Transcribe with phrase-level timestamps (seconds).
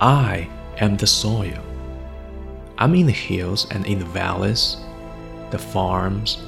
[0.00, 1.62] I am the soil.
[2.78, 4.78] I'm in the hills and in the valleys,
[5.50, 6.38] the farms,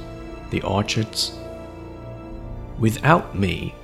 [0.49, 1.37] the orchards.
[2.79, 3.75] Without me,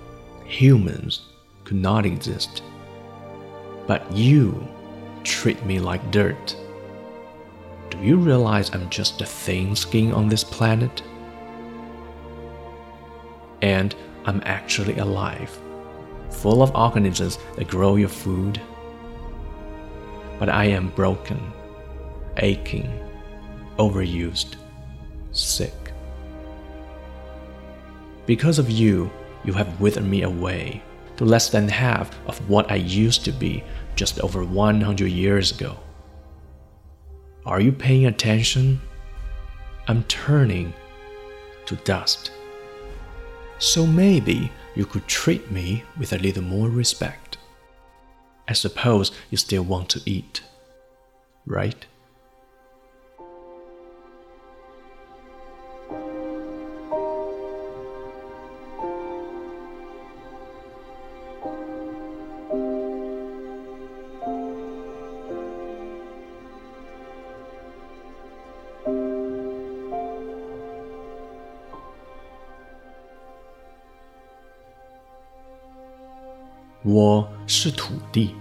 [0.45, 1.27] humans
[1.65, 2.63] could not exist.
[3.85, 4.67] But you
[5.23, 6.55] treat me like dirt.
[7.91, 11.03] Do you realize I'm just a thin skin on this planet?
[13.61, 13.93] And
[14.25, 15.55] I'm actually alive,
[16.31, 18.59] full of organisms that grow your food.
[20.39, 21.39] But I am broken,
[22.37, 22.89] aching,
[23.77, 24.55] overused,
[25.31, 25.73] sick.
[28.25, 29.11] Because of you,
[29.43, 30.81] you have withered me away
[31.17, 33.63] to less than half of what I used to be
[33.95, 35.77] just over 100 years ago.
[37.45, 38.79] Are you paying attention?
[39.87, 40.73] I'm turning
[41.65, 42.31] to dust.
[43.59, 47.28] So maybe you could treat me with a little more respect.
[48.48, 50.42] I suppose you still want to eat,
[51.46, 51.86] right?
[76.86, 78.34] 我是土地，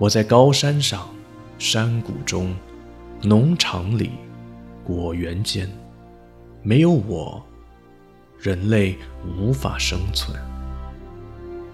[0.00, 1.06] 我在高山上、
[1.58, 2.56] 山谷中、
[3.20, 4.12] 农场里、
[4.82, 5.70] 果园间，
[6.62, 7.44] 没有我，
[8.38, 10.34] 人类无法生存。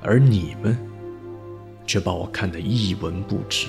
[0.03, 0.77] 而你们，
[1.87, 3.69] 却把我看得一文不值。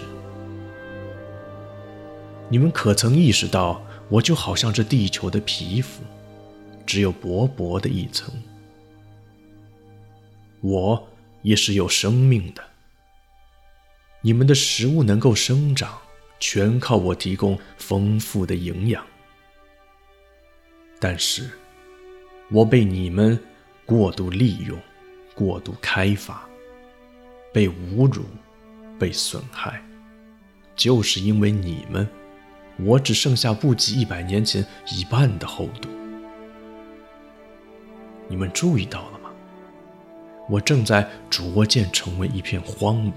[2.50, 6.02] 你们可曾意识到，我就好像这地球的皮肤，
[6.84, 8.34] 只有薄薄的一层。
[10.62, 11.08] 我。
[11.44, 12.67] 也是有生命的。
[14.22, 15.98] 你们的食物能够生长，
[16.40, 19.06] 全靠我提供丰富的营养。
[21.00, 21.50] 但是，
[22.52, 23.40] 我被你们
[23.86, 24.78] 过度利用、
[25.36, 26.48] 过度开发，
[27.54, 28.26] 被侮辱、
[28.98, 29.82] 被损害，
[30.76, 32.08] 就是因为你们，
[32.80, 35.88] 我只剩下不及一百年前一半的厚度。
[38.28, 39.30] 你们注意到了吗？
[40.50, 43.14] 我正在逐渐成为一片荒芜。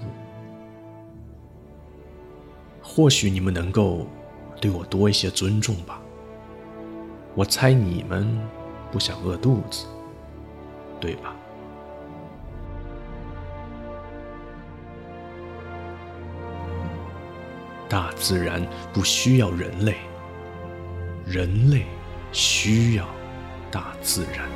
[2.93, 4.05] 或许你们能够
[4.59, 6.01] 对我多一些尊重吧。
[7.33, 8.37] 我猜你们
[8.91, 9.85] 不想饿肚子，
[10.99, 11.33] 对吧？
[17.87, 19.95] 大自然不需要人类，
[21.25, 21.85] 人类
[22.33, 23.07] 需要
[23.71, 24.49] 大自然。